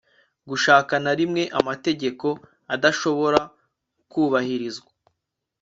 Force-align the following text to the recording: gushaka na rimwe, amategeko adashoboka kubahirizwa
gushaka 0.49 0.93
na 1.03 1.13
rimwe, 1.19 1.43
amategeko 1.59 2.27
adashoboka 2.73 3.41
kubahirizwa 4.11 4.89